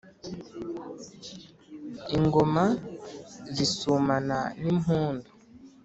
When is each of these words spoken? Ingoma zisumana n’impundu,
Ingoma 2.17 2.63
zisumana 3.55 4.37
n’impundu, 4.63 5.29